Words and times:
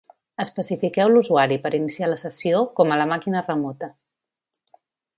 Especifiqueu 0.43 1.11
l'usuari 1.11 1.59
per 1.67 1.73
iniciar 1.81 2.11
la 2.13 2.17
sessió 2.23 2.65
com 2.81 2.95
a 2.97 3.01
la 3.05 3.09
màquina 3.15 3.47
remota. 3.49 3.95